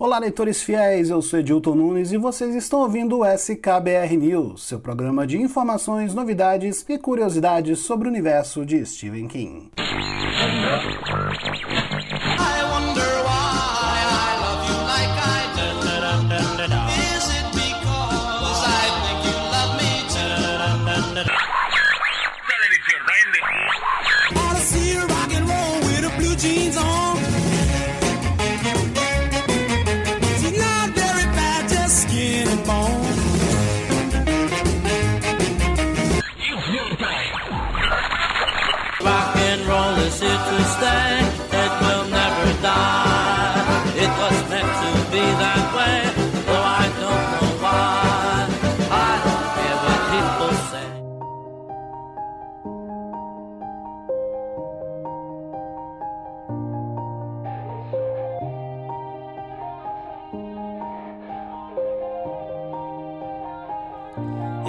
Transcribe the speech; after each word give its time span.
Olá, 0.00 0.20
leitores 0.20 0.62
fiéis, 0.62 1.10
eu 1.10 1.20
sou 1.20 1.40
Edilton 1.40 1.74
Nunes 1.74 2.12
e 2.12 2.16
vocês 2.16 2.54
estão 2.54 2.82
ouvindo 2.82 3.18
o 3.18 3.24
SKBR 3.26 4.16
News, 4.16 4.62
seu 4.62 4.78
programa 4.78 5.26
de 5.26 5.38
informações, 5.38 6.14
novidades 6.14 6.86
e 6.88 6.96
curiosidades 6.96 7.80
sobre 7.80 8.06
o 8.06 8.10
universo 8.12 8.64
de 8.64 8.86
Stephen 8.86 9.26
King. 9.26 9.72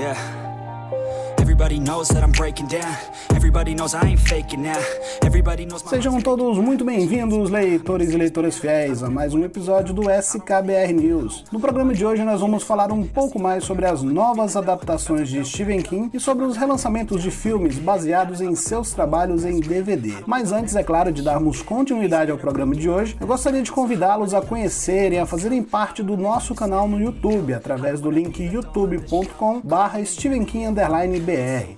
Yeah. 0.10 0.49
Sejam 5.90 6.22
todos 6.22 6.58
muito 6.58 6.86
bem-vindos, 6.86 7.50
leitores 7.50 8.12
e 8.12 8.18
leitoras 8.18 8.58
fiéis, 8.58 9.04
a 9.04 9.10
mais 9.10 9.34
um 9.34 9.44
episódio 9.44 9.94
do 9.94 10.10
SKBR 10.10 10.94
News. 10.94 11.44
No 11.52 11.60
programa 11.60 11.94
de 11.94 12.06
hoje 12.06 12.24
nós 12.24 12.40
vamos 12.40 12.64
falar 12.64 12.94
um 12.94 13.06
pouco 13.06 13.38
mais 13.38 13.66
sobre 13.66 13.86
as 13.86 14.02
novas 14.02 14.56
adaptações 14.56 15.28
de 15.28 15.44
Stephen 15.44 15.82
King 15.82 16.10
e 16.14 16.20
sobre 16.20 16.46
os 16.46 16.56
relançamentos 16.56 17.22
de 17.22 17.30
filmes 17.30 17.78
baseados 17.78 18.40
em 18.40 18.56
seus 18.56 18.94
trabalhos 18.94 19.44
em 19.44 19.60
DVD. 19.60 20.14
Mas 20.26 20.54
antes, 20.54 20.78
é 20.78 20.84
claro, 20.84 21.12
de 21.12 21.22
darmos 21.22 21.62
continuidade 21.62 22.32
ao 22.32 22.38
programa 22.38 22.74
de 22.74 22.90
hoje, 22.90 23.18
eu 23.20 23.28
gostaria 23.28 23.62
de 23.62 23.72
convidá-los 23.72 24.34
a 24.34 24.42
conhecerem, 24.42 25.20
a 25.20 25.26
fazerem 25.26 25.62
parte 25.62 26.02
do 26.02 26.16
nosso 26.16 26.56
canal 26.56 26.88
no 26.88 27.02
YouTube, 27.02 27.54
através 27.54 28.00
do 28.00 28.10
link 28.10 28.48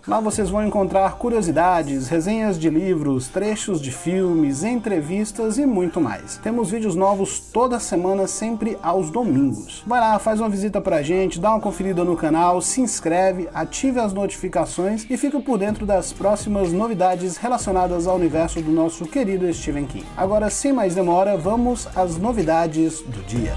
Lá 0.08 0.20
vocês 0.20 0.50
vão 0.50 0.66
encontrar 0.66 1.18
curiosidades, 1.18 2.08
resenhas 2.08 2.60
de 2.60 2.70
livros, 2.70 3.28
trechos 3.28 3.82
de 3.82 3.92
filmes, 3.92 4.64
entrevistas 4.64 5.58
e 5.58 5.66
muito 5.66 6.02
mais. 6.02 6.38
Temos 6.38 6.72
vídeos 6.72 6.96
novos 6.96 7.40
toda 7.40 7.80
semana, 7.80 8.28
sempre 8.28 8.78
aos 8.82 9.10
domingos. 9.10 9.84
Vai 9.86 10.00
lá, 10.00 10.20
faz 10.20 10.40
uma 10.40 10.50
visita 10.50 10.82
pra 10.82 11.02
gente, 11.02 11.40
dá 11.40 11.52
uma 11.52 11.60
conferida 11.60 12.04
no 12.04 12.16
canal, 12.16 12.62
se 12.62 12.82
inscreve, 12.82 13.48
ative 13.54 14.00
as 14.00 14.14
notificações 14.14 15.06
e 15.10 15.18
fica 15.18 15.40
por 15.40 15.58
dentro 15.58 15.86
das 15.86 16.12
próximas 16.12 16.72
novidades 16.72 17.38
relacionadas 17.38 18.08
ao 18.08 18.16
universo 18.16 18.62
do 18.62 18.72
nosso 18.72 19.06
querido 19.06 19.52
Stephen 19.54 19.86
King. 19.86 20.06
Agora, 20.18 20.50
sem 20.50 20.74
mais 20.74 20.96
demora, 20.96 21.38
vamos 21.38 21.88
às 21.96 22.18
novidades 22.18 23.02
do 23.02 23.22
dia. 23.24 23.54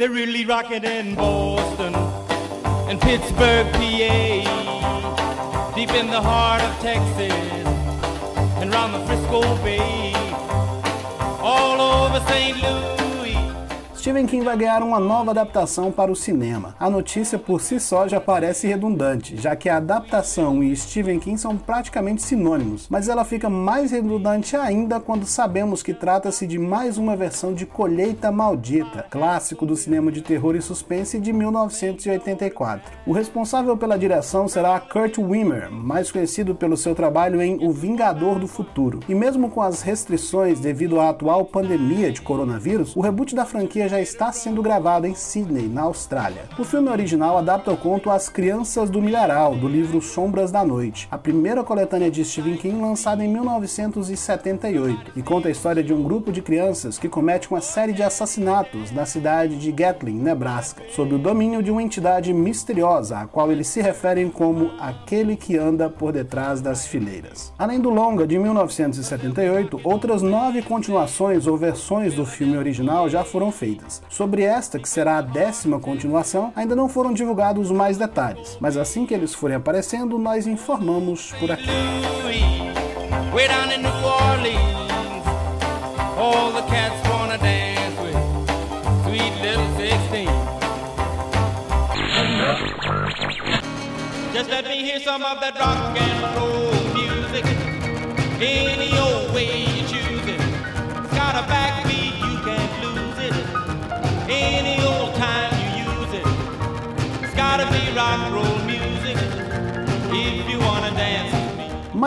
They're 0.00 0.08
really 0.08 0.46
rocking 0.46 0.82
in 0.82 1.14
Boston 1.14 1.94
and 2.88 2.98
Pittsburgh, 3.02 3.70
PA, 3.70 5.72
deep 5.76 5.90
in 5.90 6.06
the 6.06 6.22
heart 6.22 6.62
of 6.62 6.74
Texas 6.80 7.66
and 8.62 8.72
round 8.72 8.94
the 8.94 9.00
Frisco 9.00 9.42
Bay, 9.62 10.14
all 11.42 11.82
over 11.82 12.18
St. 12.28 12.56
Louis. 12.62 12.99
Stephen 14.00 14.24
King 14.24 14.42
vai 14.42 14.56
ganhar 14.56 14.82
uma 14.82 14.98
nova 14.98 15.30
adaptação 15.30 15.92
para 15.92 16.10
o 16.10 16.16
cinema. 16.16 16.74
A 16.80 16.88
notícia 16.88 17.38
por 17.38 17.60
si 17.60 17.78
só 17.78 18.08
já 18.08 18.18
parece 18.18 18.66
redundante, 18.66 19.36
já 19.36 19.54
que 19.54 19.68
a 19.68 19.76
adaptação 19.76 20.62
e 20.62 20.74
Stephen 20.74 21.20
King 21.20 21.38
são 21.38 21.54
praticamente 21.54 22.22
sinônimos, 22.22 22.86
mas 22.88 23.10
ela 23.10 23.26
fica 23.26 23.50
mais 23.50 23.90
redundante 23.90 24.56
ainda 24.56 24.98
quando 24.98 25.26
sabemos 25.26 25.82
que 25.82 25.92
trata-se 25.92 26.46
de 26.46 26.58
mais 26.58 26.96
uma 26.96 27.14
versão 27.14 27.52
de 27.52 27.66
Colheita 27.66 28.32
Maldita, 28.32 29.04
clássico 29.10 29.66
do 29.66 29.76
cinema 29.76 30.10
de 30.10 30.22
terror 30.22 30.56
e 30.56 30.62
suspense 30.62 31.20
de 31.20 31.30
1984. 31.30 32.90
O 33.06 33.12
responsável 33.12 33.76
pela 33.76 33.98
direção 33.98 34.48
será 34.48 34.80
Kurt 34.80 35.18
Wimmer, 35.18 35.70
mais 35.70 36.10
conhecido 36.10 36.54
pelo 36.54 36.74
seu 36.74 36.94
trabalho 36.94 37.42
em 37.42 37.62
O 37.62 37.70
Vingador 37.70 38.38
do 38.38 38.48
Futuro. 38.48 39.00
E 39.06 39.14
mesmo 39.14 39.50
com 39.50 39.60
as 39.60 39.82
restrições 39.82 40.58
devido 40.58 40.98
à 40.98 41.10
atual 41.10 41.44
pandemia 41.44 42.10
de 42.10 42.22
coronavírus, 42.22 42.96
o 42.96 43.02
reboot 43.02 43.34
da 43.34 43.44
franquia 43.44 43.89
já 43.90 44.00
está 44.00 44.30
sendo 44.30 44.62
gravado 44.62 45.04
em 45.04 45.16
Sydney, 45.16 45.66
na 45.66 45.82
Austrália. 45.82 46.44
O 46.56 46.62
filme 46.62 46.88
original 46.88 47.36
adapta 47.36 47.72
o 47.72 47.76
conto 47.76 48.08
As 48.08 48.28
Crianças 48.28 48.88
do 48.88 49.02
Milharal, 49.02 49.56
do 49.56 49.66
livro 49.66 50.00
Sombras 50.00 50.52
da 50.52 50.64
Noite, 50.64 51.08
a 51.10 51.18
primeira 51.18 51.64
coletânea 51.64 52.08
de 52.08 52.24
Stephen 52.24 52.56
King 52.56 52.80
lançada 52.80 53.24
em 53.24 53.28
1978, 53.28 55.12
e 55.16 55.22
conta 55.22 55.48
a 55.48 55.50
história 55.50 55.82
de 55.82 55.92
um 55.92 56.04
grupo 56.04 56.30
de 56.30 56.40
crianças 56.40 56.98
que 56.98 57.08
comete 57.08 57.50
uma 57.50 57.60
série 57.60 57.92
de 57.92 58.00
assassinatos 58.00 58.92
na 58.92 59.04
cidade 59.04 59.58
de 59.58 59.72
Gatlin, 59.72 60.20
Nebraska, 60.20 60.84
sob 60.94 61.16
o 61.16 61.18
domínio 61.18 61.60
de 61.60 61.72
uma 61.72 61.82
entidade 61.82 62.32
misteriosa, 62.32 63.18
a 63.18 63.26
qual 63.26 63.50
eles 63.50 63.66
se 63.66 63.82
referem 63.82 64.30
como 64.30 64.70
aquele 64.78 65.34
que 65.34 65.58
anda 65.58 65.90
por 65.90 66.12
detrás 66.12 66.60
das 66.60 66.86
fileiras. 66.86 67.52
Além 67.58 67.80
do 67.80 67.90
longa 67.90 68.24
de 68.24 68.38
1978, 68.38 69.80
outras 69.82 70.22
nove 70.22 70.62
continuações 70.62 71.48
ou 71.48 71.56
versões 71.56 72.14
do 72.14 72.24
filme 72.24 72.56
original 72.56 73.08
já 73.08 73.24
foram 73.24 73.50
feitas. 73.50 73.79
Sobre 74.08 74.42
esta, 74.42 74.78
que 74.78 74.88
será 74.88 75.18
a 75.18 75.22
décima 75.22 75.78
continuação, 75.78 76.52
ainda 76.54 76.76
não 76.76 76.88
foram 76.88 77.12
divulgados 77.12 77.70
mais 77.70 77.96
detalhes, 77.96 78.56
mas 78.60 78.76
assim 78.76 79.06
que 79.06 79.14
eles 79.14 79.34
forem 79.34 79.56
aparecendo, 79.56 80.18
nós 80.18 80.46
informamos 80.46 81.32
por 81.38 81.50
aqui. 81.50 81.68
Just 94.32 94.48
let 94.48 94.64
me 94.64 94.82
hear 94.82 95.00
some 95.00 95.22
of 95.22 95.40
that 95.40 95.58
rock 95.58 95.98
and 96.00 96.36
roll 96.36 96.72
music. 96.94 97.44
Old 98.40 99.34
way 99.34 99.49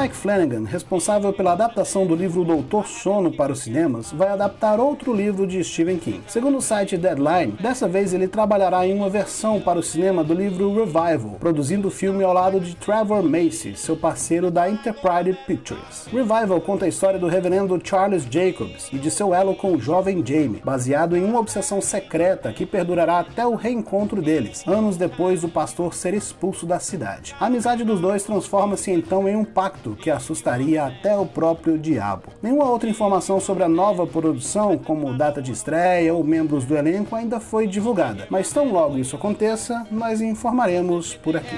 Mike 0.03 0.17
Flanagan, 0.17 0.65
responsável 0.65 1.31
pela 1.31 1.53
adaptação 1.53 2.05
do 2.05 2.13
livro 2.13 2.43
Doutor 2.43 2.85
Sono 2.85 3.31
para 3.31 3.53
os 3.53 3.59
cinemas, 3.59 4.11
vai 4.11 4.27
adaptar 4.27 4.77
outro 4.77 5.13
livro 5.13 5.47
de 5.47 5.63
Stephen 5.63 5.97
King. 5.97 6.19
Segundo 6.27 6.57
o 6.57 6.61
site 6.61 6.97
Deadline, 6.97 7.53
dessa 7.53 7.87
vez 7.87 8.13
ele 8.13 8.27
trabalhará 8.27 8.85
em 8.85 8.93
uma 8.93 9.09
versão 9.09 9.61
para 9.61 9.79
o 9.79 9.83
cinema 9.83 10.21
do 10.21 10.33
livro 10.33 10.75
Revival, 10.75 11.37
produzindo 11.39 11.87
o 11.87 11.91
filme 11.91 12.21
ao 12.21 12.33
lado 12.33 12.59
de 12.59 12.75
Trevor 12.75 13.23
Macy, 13.23 13.77
seu 13.77 13.95
parceiro 13.95 14.51
da 14.51 14.69
Enterprise 14.69 15.37
Pictures. 15.47 16.07
Revival 16.11 16.59
conta 16.59 16.83
a 16.83 16.89
história 16.89 17.17
do 17.17 17.27
reverendo 17.27 17.79
Charles 17.81 18.27
Jacobs 18.29 18.89
e 18.91 18.97
de 18.97 19.09
seu 19.09 19.33
elo 19.33 19.55
com 19.55 19.71
o 19.71 19.79
jovem 19.79 20.21
Jamie, 20.25 20.61
baseado 20.65 21.15
em 21.15 21.23
uma 21.23 21.39
obsessão 21.39 21.79
secreta 21.79 22.51
que 22.51 22.65
perdurará 22.65 23.19
até 23.19 23.47
o 23.47 23.55
reencontro 23.55 24.21
deles, 24.21 24.67
anos 24.67 24.97
depois 24.97 25.39
do 25.39 25.47
pastor 25.47 25.93
ser 25.93 26.13
expulso 26.13 26.65
da 26.65 26.77
cidade. 26.77 27.33
A 27.39 27.45
amizade 27.45 27.85
dos 27.85 28.01
dois 28.01 28.23
transforma-se 28.23 28.91
então 28.91 29.29
em 29.29 29.37
um 29.37 29.45
pacto 29.45 29.92
que 29.95 30.09
assustaria 30.09 30.85
até 30.85 31.15
o 31.17 31.25
próprio 31.25 31.77
diabo. 31.77 32.23
Nenhuma 32.41 32.65
outra 32.65 32.89
informação 32.89 33.39
sobre 33.39 33.63
a 33.63 33.69
nova 33.69 34.05
produção, 34.05 34.77
como 34.77 35.17
data 35.17 35.41
de 35.41 35.51
estreia 35.51 36.13
ou 36.13 36.23
membros 36.23 36.65
do 36.65 36.75
elenco, 36.75 37.15
ainda 37.15 37.39
foi 37.39 37.67
divulgada, 37.67 38.27
mas 38.29 38.51
tão 38.51 38.71
logo 38.71 38.97
isso 38.97 39.15
aconteça, 39.15 39.85
nós 39.91 40.21
informaremos 40.21 41.15
por 41.15 41.37
aqui. 41.37 41.55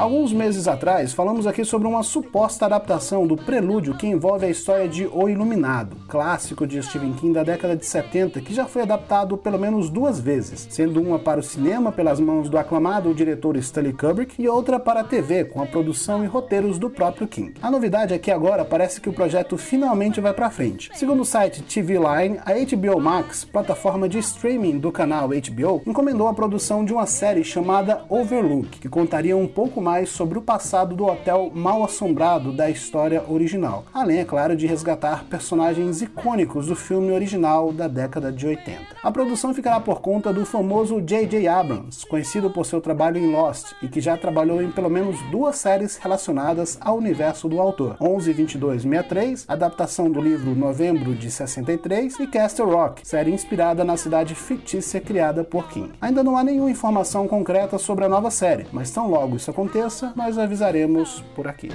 Alguns 0.00 0.32
meses 0.32 0.66
atrás, 0.66 1.12
falamos 1.12 1.46
aqui 1.46 1.62
sobre 1.62 1.86
uma 1.86 2.02
suposta 2.02 2.64
adaptação 2.64 3.26
do 3.26 3.36
Prelúdio 3.36 3.94
que 3.98 4.06
envolve 4.06 4.46
a 4.46 4.48
história 4.48 4.88
de 4.88 5.06
O 5.06 5.28
Iluminado, 5.28 5.94
clássico 6.08 6.66
de 6.66 6.82
Stephen 6.82 7.12
King 7.12 7.34
da 7.34 7.42
década 7.42 7.76
de 7.76 7.84
70, 7.84 8.40
que 8.40 8.54
já 8.54 8.64
foi 8.64 8.80
adaptado 8.80 9.36
pelo 9.36 9.58
menos 9.58 9.90
duas 9.90 10.18
vezes, 10.18 10.66
sendo 10.70 11.02
uma 11.02 11.18
para 11.18 11.40
o 11.40 11.42
cinema 11.42 11.92
pelas 11.92 12.18
mãos 12.18 12.48
do 12.48 12.56
aclamado 12.56 13.12
diretor 13.12 13.58
Stanley 13.58 13.92
Kubrick 13.92 14.40
e 14.40 14.48
outra 14.48 14.80
para 14.80 15.00
a 15.00 15.04
TV, 15.04 15.44
com 15.44 15.60
a 15.60 15.66
produção 15.66 16.24
e 16.24 16.26
roteiros 16.26 16.78
do 16.78 16.88
próprio 16.88 17.28
King. 17.28 17.52
A 17.60 17.70
novidade 17.70 18.14
é 18.14 18.18
que 18.18 18.30
agora 18.30 18.64
parece 18.64 19.02
que 19.02 19.08
o 19.10 19.12
projeto 19.12 19.58
finalmente 19.58 20.18
vai 20.18 20.32
para 20.32 20.48
frente. 20.48 20.90
Segundo 20.94 21.20
o 21.20 21.26
site 21.26 21.60
TV 21.62 21.98
Line, 21.98 22.40
a 22.46 22.54
HBO 22.54 22.98
Max, 22.98 23.44
plataforma 23.44 24.08
de 24.08 24.18
streaming 24.18 24.78
do 24.78 24.90
canal 24.90 25.28
HBO, 25.28 25.82
encomendou 25.86 26.26
a 26.26 26.32
produção 26.32 26.86
de 26.86 26.94
uma 26.94 27.04
série 27.04 27.44
chamada 27.44 28.02
Overlook, 28.08 28.78
que 28.78 28.88
contaria 28.88 29.36
um 29.36 29.46
pouco 29.46 29.78
mais 29.78 29.89
mais 29.90 30.10
sobre 30.10 30.38
o 30.38 30.42
passado 30.42 30.94
do 30.94 31.04
hotel 31.04 31.50
mal 31.52 31.82
assombrado 31.82 32.52
da 32.52 32.70
história 32.70 33.24
original, 33.28 33.84
além, 33.92 34.20
é 34.20 34.24
claro, 34.24 34.54
de 34.54 34.64
resgatar 34.64 35.24
personagens 35.24 36.00
icônicos 36.00 36.68
do 36.68 36.76
filme 36.76 37.10
original 37.10 37.72
da 37.72 37.88
década 37.88 38.30
de 38.30 38.46
80. 38.46 38.78
A 39.02 39.10
produção 39.10 39.52
ficará 39.52 39.80
por 39.80 40.00
conta 40.00 40.32
do 40.32 40.46
famoso 40.46 41.00
J.J. 41.00 41.48
Abrams, 41.48 42.06
conhecido 42.06 42.50
por 42.50 42.66
seu 42.66 42.80
trabalho 42.80 43.18
em 43.18 43.32
Lost 43.32 43.72
e 43.82 43.88
que 43.88 44.00
já 44.00 44.16
trabalhou 44.16 44.62
em 44.62 44.70
pelo 44.70 44.88
menos 44.88 45.20
duas 45.28 45.56
séries 45.56 45.96
relacionadas 45.96 46.78
ao 46.80 46.96
universo 46.96 47.48
do 47.48 47.60
autor: 47.60 47.96
112263, 47.98 49.46
adaptação 49.48 50.08
do 50.08 50.20
livro 50.20 50.54
Novembro 50.54 51.16
de 51.16 51.28
63, 51.32 52.20
e 52.20 52.28
Castle 52.28 52.70
Rock, 52.70 53.04
série 53.04 53.32
inspirada 53.32 53.82
na 53.82 53.96
cidade 53.96 54.36
fictícia 54.36 55.00
criada 55.00 55.42
por 55.42 55.66
King. 55.68 55.90
Ainda 56.00 56.22
não 56.22 56.36
há 56.36 56.44
nenhuma 56.44 56.70
informação 56.70 57.26
concreta 57.26 57.76
sobre 57.76 58.04
a 58.04 58.08
nova 58.08 58.30
série, 58.30 58.66
mas 58.72 58.92
tão 58.92 59.10
logo 59.10 59.34
isso 59.34 59.50
acontecer, 59.50 59.79
aconteça, 59.80 60.12
nós 60.14 60.36
avisaremos 60.36 61.24
por 61.34 61.48
aqui. 61.48 61.70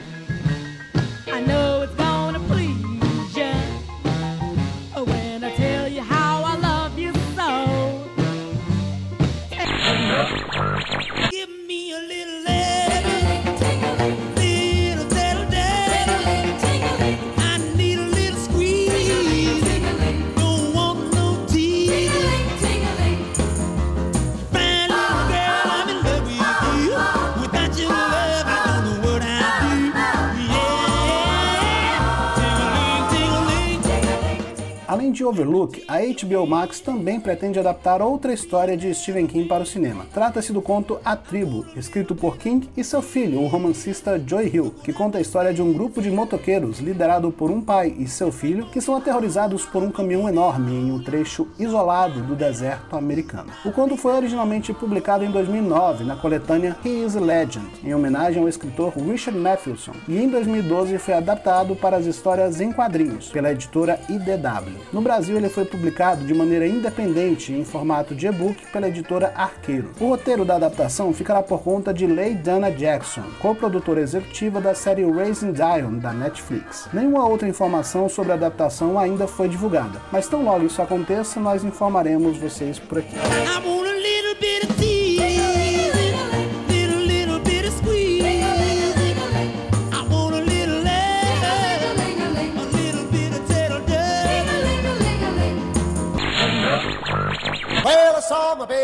De 35.16 35.24
Overlook, 35.24 35.82
a 35.88 36.00
HBO 36.00 36.46
Max 36.46 36.82
também 36.82 37.22
pretende 37.22 37.58
adaptar 37.58 38.02
outra 38.02 38.34
história 38.34 38.76
de 38.76 38.94
Stephen 38.94 39.26
King 39.26 39.48
para 39.48 39.64
o 39.64 39.66
cinema. 39.66 40.06
Trata-se 40.14 40.52
do 40.52 40.62
conto 40.62 41.00
A 41.06 41.16
Tribo, 41.16 41.66
escrito 41.76 42.14
por 42.14 42.38
King 42.38 42.70
e 42.76 42.84
seu 42.84 43.02
filho, 43.02 43.42
o 43.42 43.48
romancista 43.48 44.22
Joy 44.24 44.52
Hill, 44.54 44.76
que 44.84 44.92
conta 44.92 45.18
a 45.18 45.22
história 45.22 45.54
de 45.54 45.62
um 45.62 45.72
grupo 45.72 46.02
de 46.02 46.12
motoqueiros 46.12 46.80
liderado 46.80 47.32
por 47.32 47.50
um 47.50 47.62
pai 47.62 47.96
e 47.98 48.08
seu 48.08 48.30
filho 48.30 48.66
que 48.66 48.82
são 48.82 48.98
aterrorizados 48.98 49.66
por 49.66 49.82
um 49.82 49.90
caminhão 49.90 50.28
enorme 50.28 50.74
em 50.74 50.92
um 50.92 51.02
trecho 51.02 51.48
isolado 51.58 52.22
do 52.22 52.36
deserto 52.36 52.98
americano. 52.98 53.52
O 53.64 53.72
conto 53.72 53.96
foi 53.96 54.14
originalmente 54.14 54.74
publicado 54.74 55.24
em 55.24 55.32
2009 55.32 56.04
na 56.04 56.18
coletânea 56.18 56.76
He 56.84 57.06
is 57.06 57.16
a 57.16 57.22
Legend, 57.22 57.70
em 57.84 57.96
homenagem 57.96 58.42
ao 58.42 58.50
escritor 58.50 58.92
Richard 58.98 59.40
Matheson, 59.40 59.94
e 60.10 60.18
em 60.18 60.28
2012 60.30 60.98
foi 60.98 61.14
adaptado 61.14 61.74
para 61.74 61.96
as 61.96 62.06
histórias 62.06 62.60
em 62.60 62.74
quadrinhos 62.74 63.30
pela 63.30 63.52
editora 63.52 63.98
IDW. 64.10 64.76
No 64.92 65.05
Brasil, 65.06 65.38
ele 65.38 65.50
foi 65.50 65.66
publicado 65.66 66.25
de 66.25 66.34
maneira 66.34 66.66
independente 66.66 67.54
em 67.54 67.63
formato 67.63 68.16
de 68.16 68.25
e-book 68.25 68.66
pela 68.72 68.88
editora 68.88 69.31
Arqueiro. 69.36 69.92
O 70.00 70.10
roteiro 70.10 70.44
da 70.44 70.56
adaptação 70.56 71.13
ficará 71.13 71.44
por 71.44 71.62
conta 71.62 71.94
de 71.94 72.07
Leigh 72.07 72.34
Dana 72.34 72.72
Jackson, 72.72 73.22
co-produtora 73.40 74.02
executiva 74.02 74.60
da 74.60 74.74
série 74.74 75.06
Raising 75.06 75.54
Dion 75.54 76.00
da 76.00 76.12
Netflix. 76.12 76.90
Nenhuma 76.92 77.24
outra 77.30 77.48
informação 77.48 78.10
sobre 78.10 78.31
a 78.31 78.36
adaptação 78.36 78.98
ainda 78.98 79.28
foi 79.28 79.48
divulgada, 79.48 80.02
mas 80.12 80.28
tão 80.28 80.44
logo 80.44 80.66
isso 80.66 80.81
aconteça, 80.81 81.40
nós 81.40 81.63
informaremos 81.63 82.38
vocês 82.38 82.80
por 82.80 82.98
aqui. 82.98 83.16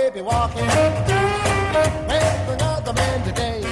Baby 0.09 0.21
walking 0.21 0.65
with 0.65 2.49
another 2.49 2.93
man 2.93 3.23
today. 3.23 3.70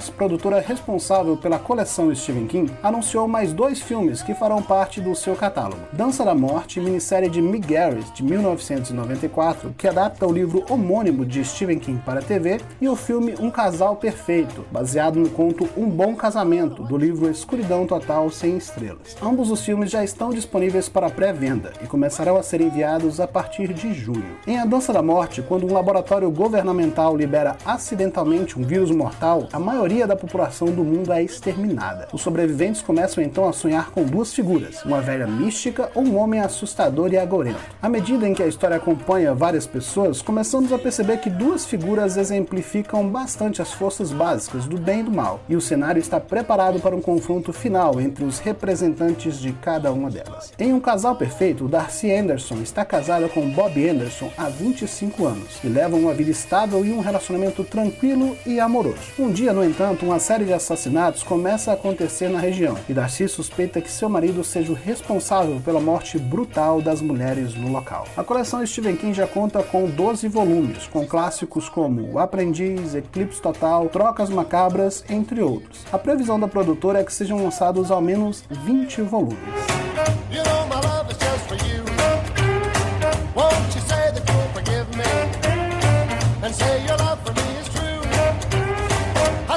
Movies, 0.00 0.10
produtora 0.10 0.60
responsável 0.60 1.36
pela 1.36 1.58
coleção 1.58 2.14
Stephen 2.14 2.46
King, 2.46 2.72
anunciou 2.82 3.28
mais 3.28 3.52
dois 3.52 3.80
filmes 3.80 4.22
que 4.22 4.34
farão 4.34 4.62
parte 4.62 5.00
do 5.00 5.14
seu 5.14 5.36
catálogo. 5.36 5.80
Dança 5.92 6.24
da 6.24 6.34
Morte, 6.34 6.80
minissérie 6.80 7.28
de 7.28 7.42
Mick 7.42 7.66
Garris, 7.66 8.10
de 8.12 8.22
1994, 8.22 9.74
que 9.76 9.86
adapta 9.86 10.26
o 10.26 10.32
livro 10.32 10.64
homônimo 10.70 11.24
de 11.24 11.44
Stephen 11.44 11.78
King 11.78 12.00
para 12.04 12.20
a 12.20 12.22
TV, 12.22 12.60
e 12.80 12.88
o 12.88 12.96
filme 12.96 13.34
Um 13.38 13.50
Casal 13.50 13.96
Perfeito, 13.96 14.64
baseado 14.70 15.18
no 15.18 15.28
conto 15.28 15.68
Um 15.76 15.88
Bom 15.88 16.14
Casamento, 16.14 16.82
do 16.82 16.96
livro 16.96 17.30
Escuridão 17.30 17.86
Total 17.86 18.30
Sem 18.30 18.56
Estrelas. 18.56 19.16
Ambos 19.22 19.50
os 19.50 19.62
filmes 19.62 19.90
já 19.90 20.02
estão 20.02 20.30
disponíveis 20.30 20.88
para 20.88 21.10
pré-venda 21.10 21.72
e 21.82 21.86
começarão 21.86 22.36
a 22.36 22.42
ser 22.42 22.60
enviados 22.60 23.20
a 23.20 23.26
partir 23.26 23.72
de 23.72 23.92
junho. 23.92 24.38
Em 24.46 24.58
A 24.58 24.64
Dança 24.64 24.92
da 24.92 25.02
Morte, 25.02 25.42
quando 25.42 25.66
um 25.66 25.74
laboratório 25.74 26.30
governamental 26.30 27.16
libera 27.16 27.56
acidentalmente 27.64 28.58
um 28.58 28.62
vírus 28.62 28.90
mortal 28.90 29.48
a 29.52 29.58
maioria 29.58 29.89
da 29.90 30.14
população 30.14 30.68
do 30.68 30.84
mundo 30.84 31.12
é 31.12 31.20
exterminada. 31.20 32.06
Os 32.12 32.22
sobreviventes 32.22 32.80
começam 32.80 33.22
então 33.22 33.48
a 33.48 33.52
sonhar 33.52 33.90
com 33.90 34.04
duas 34.04 34.32
figuras, 34.32 34.84
uma 34.84 35.00
velha 35.00 35.26
mística 35.26 35.90
ou 35.96 36.04
um 36.04 36.16
homem 36.16 36.40
assustador 36.40 37.12
e 37.12 37.18
agorento. 37.18 37.58
À 37.82 37.88
medida 37.88 38.26
em 38.26 38.32
que 38.32 38.42
a 38.42 38.46
história 38.46 38.76
acompanha 38.76 39.34
várias 39.34 39.66
pessoas, 39.66 40.22
começamos 40.22 40.72
a 40.72 40.78
perceber 40.78 41.18
que 41.18 41.28
duas 41.28 41.66
figuras 41.66 42.16
exemplificam 42.16 43.08
bastante 43.08 43.60
as 43.60 43.72
forças 43.72 44.12
básicas 44.12 44.64
do 44.66 44.78
bem 44.78 45.00
e 45.00 45.02
do 45.02 45.10
mal, 45.10 45.40
e 45.48 45.56
o 45.56 45.60
cenário 45.60 45.98
está 45.98 46.20
preparado 46.20 46.78
para 46.78 46.94
um 46.94 47.00
confronto 47.00 47.52
final 47.52 48.00
entre 48.00 48.24
os 48.24 48.38
representantes 48.38 49.40
de 49.40 49.52
cada 49.54 49.92
uma 49.92 50.08
delas. 50.08 50.52
Em 50.56 50.72
Um 50.72 50.78
Casal 50.78 51.16
Perfeito, 51.16 51.66
Darcy 51.66 52.12
Anderson 52.12 52.58
está 52.62 52.84
casada 52.84 53.28
com 53.28 53.50
Bob 53.50 53.88
Anderson 53.88 54.30
há 54.38 54.48
25 54.48 55.26
anos 55.26 55.58
e 55.64 55.66
levam 55.66 55.98
uma 55.98 56.14
vida 56.14 56.30
estável 56.30 56.84
e 56.84 56.92
um 56.92 57.00
relacionamento 57.00 57.64
tranquilo 57.64 58.36
e 58.46 58.60
amoroso. 58.60 59.00
Um 59.18 59.32
dia, 59.32 59.52
no 59.52 59.64
entanto, 59.64 59.79
uma 60.02 60.18
série 60.18 60.44
de 60.44 60.52
assassinatos 60.52 61.22
começa 61.22 61.70
a 61.70 61.74
acontecer 61.74 62.28
na 62.28 62.38
região 62.38 62.76
e 62.86 62.92
Darcy 62.92 63.26
suspeita 63.26 63.80
que 63.80 63.90
seu 63.90 64.10
marido 64.10 64.44
seja 64.44 64.72
o 64.72 64.74
responsável 64.74 65.58
pela 65.64 65.80
morte 65.80 66.18
brutal 66.18 66.82
das 66.82 67.00
mulheres 67.00 67.54
no 67.54 67.72
local. 67.72 68.06
A 68.14 68.22
coleção 68.22 68.64
Stephen 68.66 68.96
King 68.96 69.14
já 69.14 69.26
conta 69.26 69.62
com 69.62 69.88
12 69.88 70.28
volumes, 70.28 70.86
com 70.86 71.06
clássicos 71.06 71.68
como 71.68 72.12
O 72.12 72.18
Aprendiz, 72.18 72.94
Eclipse 72.94 73.40
Total, 73.40 73.88
Trocas 73.88 74.28
Macabras, 74.28 75.02
entre 75.08 75.40
outros. 75.40 75.84
A 75.90 75.98
previsão 75.98 76.38
da 76.38 76.46
produtora 76.46 77.00
é 77.00 77.04
que 77.04 77.12
sejam 77.12 77.42
lançados 77.42 77.90
ao 77.90 78.02
menos 78.02 78.44
20 78.50 79.00
volumes. 79.00 79.38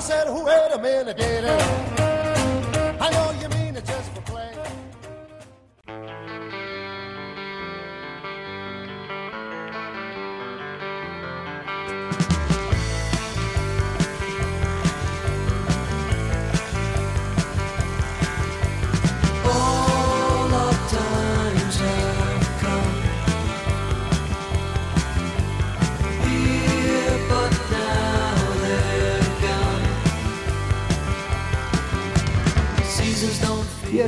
Know 0.03 0.09
said, 0.09 0.27
wait 0.29 0.71
a 0.73 0.77
minute, 0.79 1.17
I 2.99 3.09
know 3.09 3.31
you 3.39 3.52